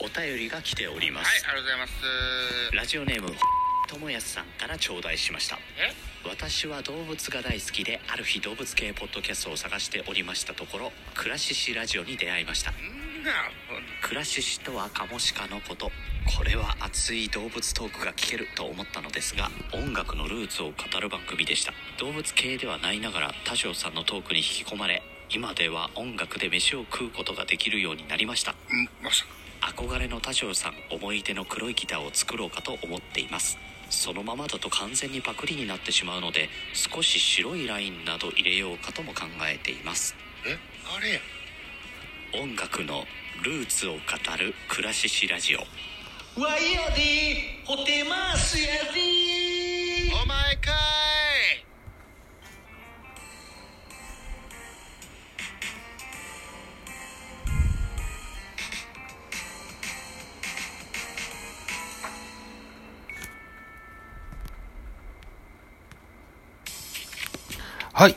[0.00, 1.92] お便りが来ておりまはいす、ありがとうございます。
[2.76, 3.34] ラジオネーム
[3.88, 5.56] 友安さんから頂戴しました。
[5.76, 5.92] え？
[6.28, 12.72] 私は動物が大好きである日動物系ポッドキャストを探しておりましたところクラシシラジオに出会いました。
[14.00, 15.90] クラシシとはカモシカのこと。
[16.36, 21.72] これは熱い動物トークが聞けると思ったのですが音楽のルーツを語る番組でした。
[21.98, 28.54] 動物系ではないながら多少さんのトークに引き込まれ今では音楽で飯を食うことができるようになりました。
[28.70, 29.30] うんまさか
[29.76, 33.58] 憧れの多少さん思い出の黒いギターを作ろうかと思っています。
[33.90, 40.14] そのままだと完全にパクリになってしまうので少し白いラインなど入れようかとも考えています。
[40.46, 40.58] え？
[40.94, 41.14] あれ？
[41.14, 41.20] や
[42.42, 43.04] 音楽の
[43.42, 43.98] ルーツを語
[44.38, 45.60] るクラシシラジオ。
[46.40, 49.57] わいやでホテますやで
[67.98, 68.14] はい。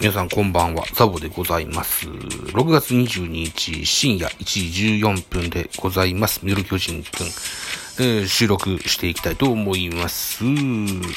[0.00, 2.06] 皆さんこんばんは、ザボでございます。
[2.06, 6.46] 6月22日深夜1時14分でございます。
[6.46, 7.26] ミドル巨人くん、
[7.98, 10.44] えー収録していきたいと思います。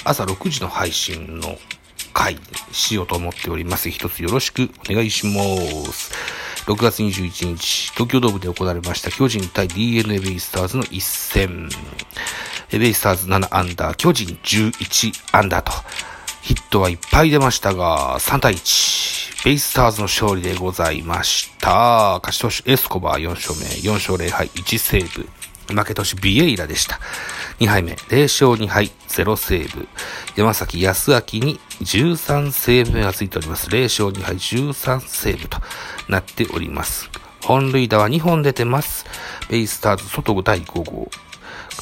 [0.04, 1.60] 朝6時の配信の
[2.12, 2.40] 回に
[2.72, 3.92] しようと思っております。
[3.92, 6.12] 一つよろしくお願いします。
[6.66, 11.70] 6月21日、東京ドームで行われました巨人対 DNA ベイスターズの一戦。
[12.72, 15.72] ベイスターズ7アンダー、巨人11アンダーと、
[16.48, 19.44] ヒットはいっぱい出ましたが、3対1。
[19.44, 22.22] ベイスターズの勝利でございました。
[22.24, 25.28] 勝ち投手エスコバー4勝目、4勝0敗1セー
[25.68, 25.76] ブ。
[25.76, 27.02] 負け投手ビエイラでした。
[27.60, 29.90] 2敗目、0勝2敗0セーブ。
[30.38, 33.68] 山崎康明に13セーブ目がついております。
[33.68, 35.58] 0勝2敗13セーブと
[36.08, 37.10] なっております。
[37.44, 39.06] 本塁打は2本出てます。
[39.50, 41.12] ベイスターズ外第5号。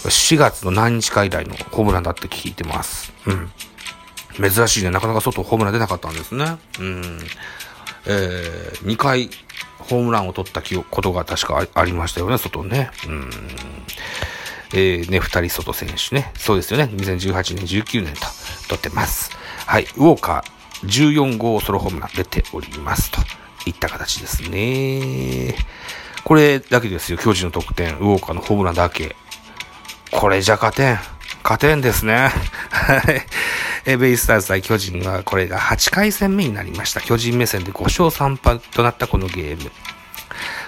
[0.06, 3.14] 4月の何日か以来のホームランだって聞いてます。
[3.28, 3.52] うん。
[4.36, 4.92] 珍しいね。
[4.92, 6.58] なかなか外ホームラン出なかったんですね。
[6.80, 7.20] うん。
[8.08, 9.30] えー、2回
[9.80, 12.90] ホームランを取ったことが確かありましたよね、外ね。
[13.08, 13.30] うん。
[14.74, 16.32] えー、ね、二人外選手ね。
[16.36, 16.90] そうですよね。
[16.92, 18.22] 2018年、19年と
[18.68, 19.32] 取ってます。
[19.66, 19.84] はい。
[19.84, 23.12] ウォーカー、14号ソロホームラン出ております。
[23.12, 23.22] と
[23.68, 25.56] いった形ですね。
[26.24, 27.18] これだけですよ。
[27.18, 27.98] 巨人の得点。
[28.00, 29.16] ウォーカーのホームランだけ。
[30.12, 31.00] これじゃ勝てん。
[31.44, 32.32] 勝てんですね。
[32.72, 33.22] はい。
[33.86, 37.02] えベイスターズ対巨人はこれが8回戦目になりました。
[37.02, 39.72] 巨人目線で5勝3敗となったこのゲーム。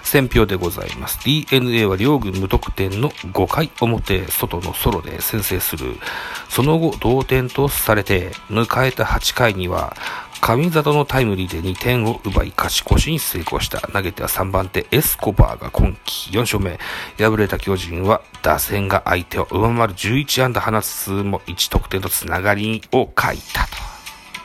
[0.03, 1.19] 選票でございます。
[1.25, 5.97] DNA は両軍無得点の5回表、外のソロで先制する。
[6.47, 9.97] その後、同点とされて、迎えた8回には、
[10.55, 13.81] 上里のタイムリーで2点を奪い勝ち越しに成功した。
[13.81, 16.79] 投げては3番手エスコバーが今季4勝目。
[17.17, 23.67] 敗れた巨人は打線が相手を上回る11安打放つ数も1得点とつながりを書いた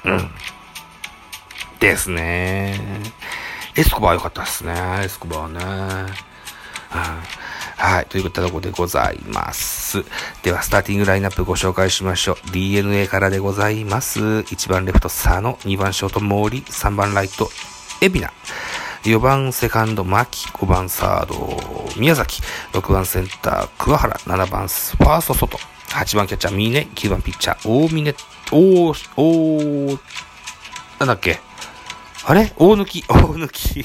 [0.02, 0.10] と。
[0.10, 0.30] うん。
[1.78, 2.80] ですね。
[3.76, 4.74] エスコバー良かったですね。
[5.04, 6.12] エスコバーね。
[6.94, 7.41] うん
[7.76, 8.06] はい。
[8.06, 10.04] というところでございます。
[10.42, 12.50] では、スターティングラインナップご紹介しましょう。
[12.52, 14.20] DNA からでございます。
[14.20, 15.56] 1番レフト、佐野。
[15.58, 16.62] 2番ショート、森。
[16.62, 17.50] 3番ライト、
[18.00, 18.32] 海老名。
[19.12, 20.48] 4番セカンド、牧。
[20.50, 22.40] 5番サード、宮崎。
[22.72, 24.14] 6番センター、桑原。
[24.14, 25.58] 7番ファースト、外。
[25.88, 26.88] 8番キャッチャー、峰。
[26.94, 28.14] 9番ピッチャー、大峰。
[28.52, 29.98] おー、お、
[31.00, 31.40] なんだっけ？
[32.24, 32.52] あれ？
[32.56, 33.84] 大抜き、 大抜き。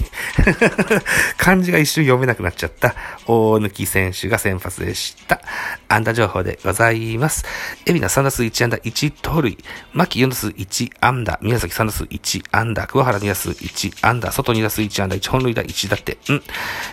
[1.38, 2.94] 漢字が一瞬読めなくなっちゃった。
[3.26, 5.42] 大抜き選手が先発でした。
[5.88, 7.46] 安打情報でございます。
[7.86, 9.58] 海老名3打数1安打1盗塁。
[9.94, 11.40] 牧4打数1安打。
[11.42, 12.86] 宮崎3打数1安打。
[12.88, 14.32] 桑原2打数1安打。
[14.32, 15.16] 外2打数1安打。
[15.16, 16.18] 1本塁打1打点。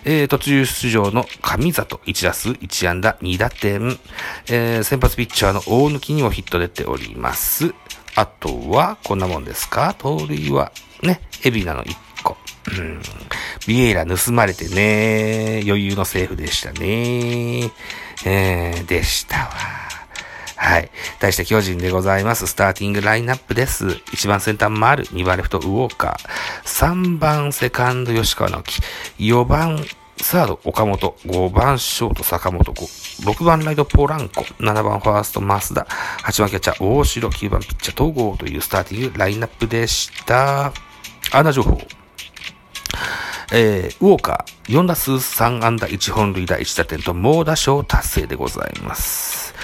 [0.04, 3.98] えー、途中出場の上里1打数1安打2打点。
[4.48, 7.74] えー、先発ピッチャーの大抜きにもヒット出ております。
[8.16, 9.94] あとは、こんなもんですか？
[9.98, 10.70] 盗塁は、
[11.04, 12.36] ね、エビナの1個。
[12.76, 13.02] うん。
[13.66, 17.70] ビエイラ盗まれてね、余裕のセーフでしたね。
[18.26, 19.50] えー、でしたわ。
[20.56, 20.90] はい。
[21.18, 22.46] 対して巨人でございます。
[22.46, 23.86] スターティングラインナップです。
[23.86, 28.80] 1番センター丸、2番レフトウォーカー、3番セカンド吉川直樹、
[29.18, 29.84] 4番
[30.20, 31.16] サード、岡本。
[31.26, 32.72] 5番、ショート、坂本。
[32.72, 34.42] 6番、ライト、ポランコ。
[34.58, 35.86] 7番、ファースト、増田。
[36.24, 37.28] 8番、キャッチャー、大城。
[37.28, 40.72] 9番、ピッチャー、東郷というスターティングラインナップでした。
[41.34, 41.80] アナ情報。
[43.52, 49.54] えー、ウォーカー、4打数3安打、1本塁打、1打点と猛打賞達成でございます。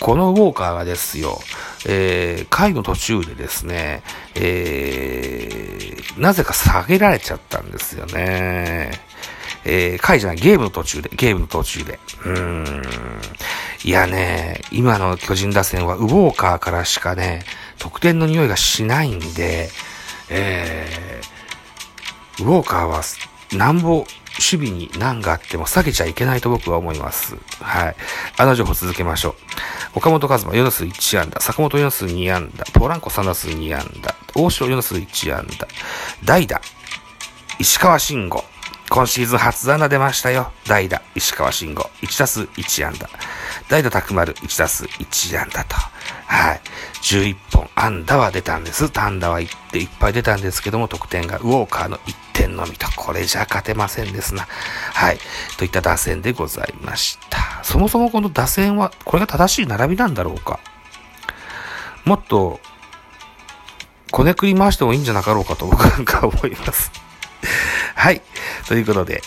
[0.00, 1.40] このウォーカーがですよ、
[1.86, 4.02] えー、回の途中でですね、
[4.34, 8.92] えー、なぜか下げられちゃったんですよね。
[9.64, 11.98] えー、回じゃない、ゲームの途中で、ゲームの途中で。
[12.24, 12.82] うーん。
[13.82, 17.44] いやね、今の巨人打線はウォーカーからしかね、
[17.78, 19.70] 得点の匂いがしないんで、
[20.30, 23.02] えー、ウォーカーは、
[23.52, 24.04] なんぼ
[24.38, 27.36] 守備に難があっても下げちゃいけないと僕は思います。
[27.60, 27.96] はい。
[28.36, 29.34] あの情報続けましょう。
[29.98, 35.68] 岡本和真4打数1安打、坂本4打数2安打、ポランコ3打数2安打、大城4打数1安打、
[36.24, 36.60] 代打、
[37.60, 38.42] 石川慎吾。
[38.90, 40.52] 今シーズン初安打出ましたよ。
[40.66, 41.88] 代打、石川慎吾。
[42.02, 43.08] 1打数1安打。
[43.68, 45.76] 代打、拓丸、1打数1安打と。
[46.26, 46.60] はい。
[47.02, 48.90] 11本安打は出たんです。
[48.90, 54.46] 単打は1っていっぱい出たんですけども、得点がウォーカーの1点のみと、これじゃ勝てませんですな。
[54.92, 55.18] はい。
[55.58, 57.62] といった打線でございました。
[57.62, 60.60] そもそもこの打線は、これが正しい並びなんだろうか。
[62.04, 62.60] もっと、
[64.10, 66.92] こねくり回してもいいんじゃなかろうかと僕なんか思います。
[67.96, 68.22] はい。
[68.66, 69.22] ということで、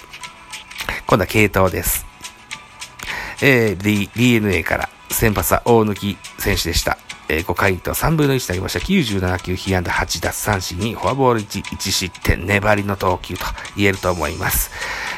[1.06, 2.06] 今度は系統です。
[3.42, 7.00] えー、D、DNA から先発は大貫選手でした。
[7.28, 8.80] えー、5回と3分の1投げました。
[8.80, 13.44] 97球、被安打8奪三振に、フォアボール1、1失点、粘りの投球と
[13.76, 14.70] 言えると思います。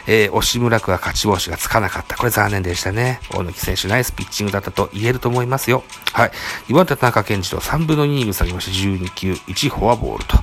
[0.08, 2.16] えー、押村区は勝ち星がつかなかった。
[2.16, 3.20] これ残念でしたね。
[3.30, 5.84] 大貫選手ナイスピッチングだったと言えると思いますよ。
[6.14, 6.32] はい。
[6.70, 8.72] 2番手田中健次郎3分の2イニング下げました。
[8.72, 10.38] 12球、1フォアボールと。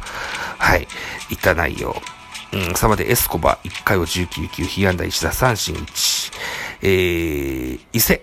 [0.59, 0.87] はい。
[1.31, 1.97] いった内容。
[2.52, 6.32] うん、3番でエスコバ1回を19球、被安打1打三振1。
[6.82, 8.23] えー、伊勢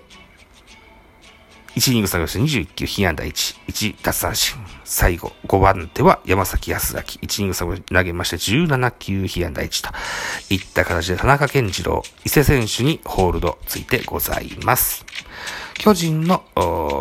[1.75, 4.55] 1イニング下げました21球、被安打1、1奪三振。
[4.83, 7.01] 最後、5番手は山崎康明。
[7.01, 15.03] 1イニング下げ投げまして17球、被安打1といった形で田中健次郎、伊勢選手にホールドついてございます。
[15.73, 16.43] 巨人の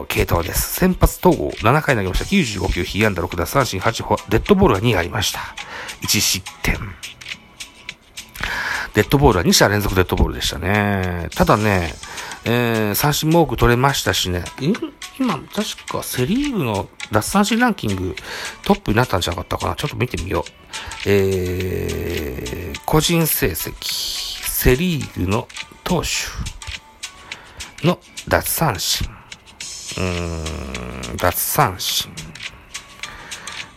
[0.09, 0.77] 系統です。
[0.81, 2.25] 先発統合7回投げました。
[2.25, 5.55] 95球、被安打6奪三振8、デッドボールが2ありました。
[6.01, 6.79] 1失点。
[8.95, 11.29] デッドボールは2者連続デッドボールでしたね。
[11.35, 11.95] ただね、
[12.45, 14.45] えー、三振も多く取れましたしね、
[15.19, 18.15] 今、確かセリーグの奪三振ランキング
[18.65, 20.51] トップになったんじゃなかったかなちょっと見てみよう。
[21.07, 23.75] えー、個人成績、
[24.49, 25.49] セリーグの
[25.85, 27.99] 投手の
[28.29, 29.09] 奪三振。
[29.97, 32.11] うーん、奪三振。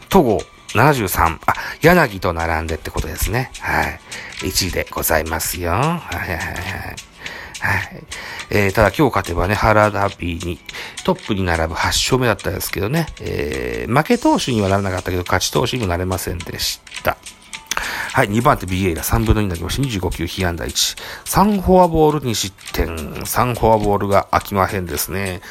[0.10, 0.40] 戸郷
[0.76, 1.40] 73。
[1.46, 3.52] あ、柳と並んでってことですね。
[3.60, 4.00] はい。
[4.42, 5.72] 1位でございますよ。
[5.72, 6.38] はいはいはい
[7.60, 8.04] はい。
[8.52, 10.60] えー、ただ今日勝てばね、原田ビーに
[11.04, 17.18] トップに並ぶ8勝目だったんですけどね、えー、負け投手にはならなかったけど、勝ち投手にもなれませんでした。
[18.14, 19.84] はい、2番手ビエイラ3分の2になりました。
[19.84, 20.98] 25球、被安打1。
[21.26, 22.96] 3フォアボール2失点。
[22.96, 25.42] 3フォアボールが飽きまへんですね。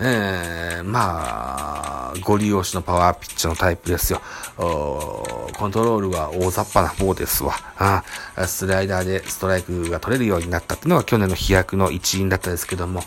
[0.00, 4.20] えー、まあ、ご利用しのパワーピッチのタイプですよ。
[4.56, 7.54] コントロールは大雑把な方ですわ。
[7.76, 8.04] あ
[8.46, 13.02] スライダーでストライクが取れるようになったっていうのが去年の飛躍の一因だったですけども、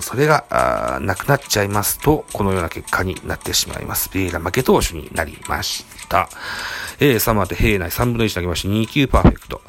[0.00, 4.10] それがなくなっちゃいますと、このような結果になってしまいます。
[4.12, 5.97] ビエイラ負け投手になりました。
[7.00, 9.60] えー、サマーで平内3分の1投げまして、2球パーフェクト。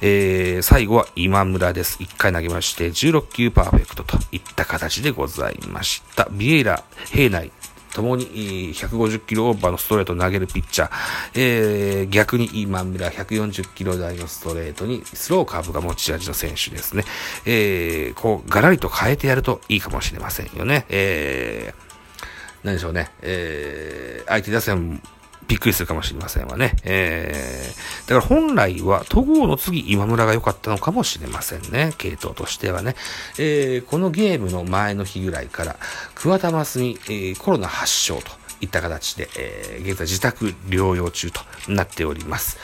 [0.00, 1.98] えー、最後は今村です。
[1.98, 6.28] 1回投げまして、16球パーフェクトといった形でございました。
[6.30, 7.50] ビエイラ、平内、
[7.98, 10.90] ともに150キロオーバーのストレートを投げるピッチャー、
[11.34, 17.04] えー、逆に今村140キロ台のストレートにスローカーブが持ち味の選手ですね。
[17.44, 20.86] えー、こう、ガラリと変えてやるといいかもしれませんよね。
[20.90, 22.26] えー、
[22.62, 23.10] 何でしょうね。
[23.22, 25.02] えー、相手打線
[25.48, 26.76] びっくりするかもしれませんわね。
[26.84, 31.94] えー、だから本来は戸郷の次今村が良かったのかもしれませんね。
[31.96, 32.94] 系統としてはね。
[33.38, 35.76] えー、このゲームの前の日ぐらいから、
[36.14, 42.58] 桑田マスに、えー、コロナ発症といった形で、えー、現在自宅療養中となっております。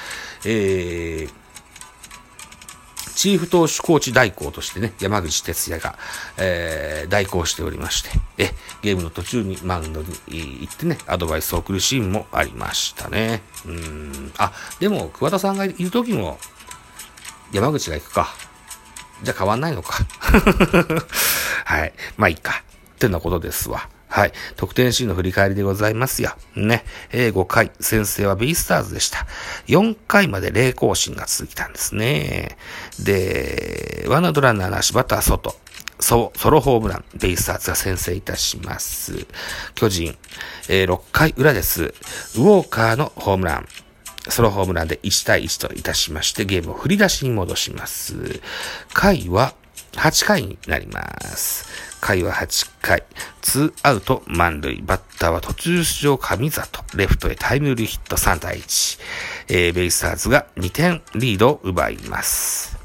[0.45, 1.44] えー
[3.15, 5.99] チーフ投手コーチ代行としてね、山口哲也が、
[6.37, 8.51] えー、代行しておりまして、え、
[8.83, 13.43] ゲームの途中にマウンドに行ってね、アドバイスを送るシーンもありましたね。
[13.67, 14.33] うん。
[14.39, 16.39] あ、でも、桑田さんがいる時も、
[17.53, 18.35] 山口が行くか。
[19.23, 20.05] じゃあ変わんないのか。
[21.65, 21.93] はい。
[22.17, 22.63] まあいいか。
[22.95, 23.89] ってなことですわ。
[24.15, 24.33] はい。
[24.55, 26.31] 得点シーンの振り返りでございますよ。
[26.55, 26.85] ね。
[27.11, 29.27] えー、5回、先制はベイスターズでした。
[29.67, 32.57] 4回まで0更新が続いたんですね。
[33.01, 35.57] で、ワンアウトランナーなしバッター外。
[35.99, 39.27] ソソロホームラン、ベイスターズが先制いたします。
[39.75, 40.17] 巨人、
[40.69, 41.83] えー、6回裏です。
[41.83, 43.69] ウォーカーのホームラン。
[44.29, 48.15] ソロホームランで1対1といたしまして、ゲームを振り出しに戻します。
[48.93, 49.55] 回は
[49.95, 51.94] 8回になります。
[52.05, 53.03] 回は8回、
[53.41, 59.01] ツーアウト満塁、バッターは途中出場上里、レフトへタイムリーヒット3対1、
[59.49, 62.77] えー、ベイスターズが2点リードを奪います。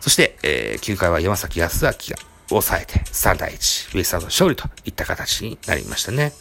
[0.00, 1.96] そして、えー、9回は山崎康明が
[2.48, 6.32] 抑えて3対1、ベイスターズ勝利といった形になりましたね。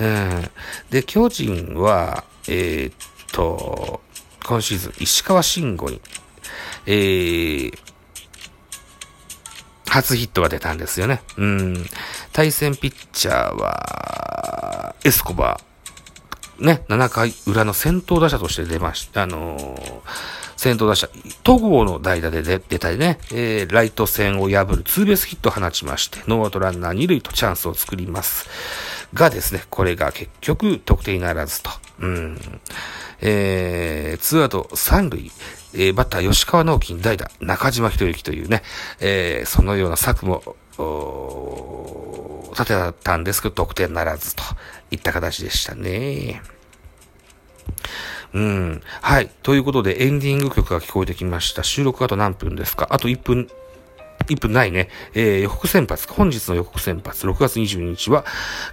[0.00, 0.50] うん、
[0.88, 2.94] で、巨人は、えー、っ
[3.32, 4.00] と、
[4.46, 6.00] 今シーズン石川慎吾に、
[6.86, 7.78] えー、
[9.88, 11.22] 初ヒットが出たんですよね。
[11.36, 11.86] うん。
[12.32, 16.64] 対戦ピッチャーは、エスコバー。
[16.64, 19.22] ね、7回裏の先頭打者として出ました。
[19.22, 20.00] あのー、
[20.56, 21.08] 先頭打者、
[21.44, 28.48] 戸郷の代打で出たりね、えー、ライト線を破るツーベースヒットを放ちまして、ノーアウトランナー2塁とチャンスを作ります。
[29.14, 31.70] がですね、これが結局得点にならずと。
[32.00, 32.60] うん。
[33.20, 35.30] えー、ツーアウト3塁、
[35.74, 38.62] えー、バッター吉川直樹に代打、中島博之というね、
[39.00, 40.56] えー、そのような策も、
[42.52, 44.42] 立てたんですけど、得点ならずと
[44.90, 46.42] いった形でしたね。
[48.34, 48.82] うん。
[49.00, 49.30] はい。
[49.42, 51.62] ということで、エンディング曲が聞こえてきました。
[51.64, 52.88] 収録あと何分ですか？
[52.90, 53.48] あと1分
[54.28, 54.88] 1分ないね。
[55.14, 58.24] えー、予告先発、本日の予告先発、6月22日は、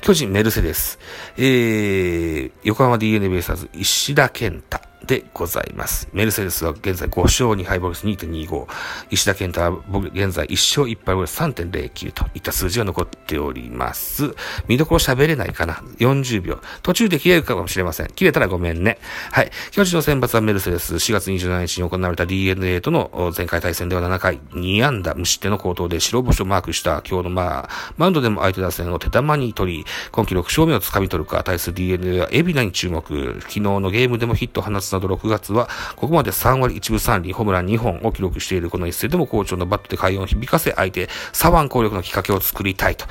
[0.01, 0.99] 巨人メルセデス、
[1.37, 6.07] えー、横浜 DNA ベイスターズ、石田健太、でございます。
[6.13, 8.67] メルセデスは現在5勝2敗ボルス2.25。
[9.09, 14.35] 石田健太は現在1勝1敗ボルス3.09といった数字が残っております。
[14.67, 16.59] 見どころ喋れないかな ?40 秒。
[16.81, 18.07] 途中で切れるかもしれません。
[18.07, 18.97] 切れたらごめんね。
[19.31, 19.51] はい。
[19.71, 20.95] 巨人の選抜はメルセデス。
[20.95, 33.35] 4月27日に行われた DNA との前回対戦では7回2安打無失点の高騰で白星をマークした今日のまあ、マウンドでも相手打線を手玉に取り、今季6勝目を掴み取るか、対する DNA はエビナに注目。
[33.41, 43.05] 昨日のゲームでもヒットを放つなど6月は、ここまで3割1分3厘、ホームラン2本を記録しているこの一戦でも好調のバットで快音を響かせ、相手、左腕攻略のきっかけを作りたいと。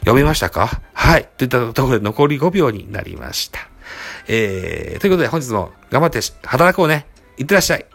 [0.00, 0.80] 読めましたか？
[0.92, 1.28] はい。
[1.36, 3.60] といったところで残り5秒になりました。
[4.28, 7.06] えー、ということで本日も頑張って働こうね。
[7.38, 7.86] いってらっしゃい。